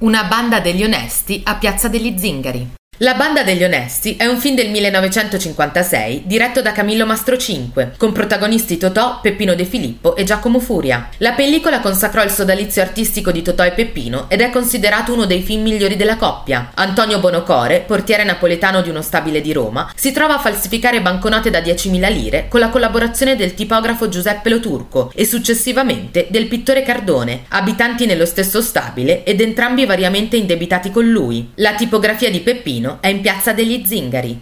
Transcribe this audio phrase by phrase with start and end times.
[0.00, 2.77] Una banda degli onesti a Piazza degli Zingari.
[3.00, 8.76] La banda degli onesti è un film del 1956 diretto da Camillo Mastrocinque, con protagonisti
[8.76, 11.08] Totò, Peppino De Filippo e Giacomo Furia.
[11.18, 15.42] La pellicola consacrò il sodalizio artistico di Totò e Peppino ed è considerato uno dei
[15.42, 16.72] film migliori della coppia.
[16.74, 21.60] Antonio Bonocore, portiere napoletano di uno stabile di Roma, si trova a falsificare banconote da
[21.60, 27.44] 10.000 lire con la collaborazione del tipografo Giuseppe Lo Turco e successivamente del pittore Cardone,
[27.50, 31.52] abitanti nello stesso stabile ed entrambi variamente indebitati con lui.
[31.54, 34.36] La tipografia di Peppino è in piazza degli Zingari.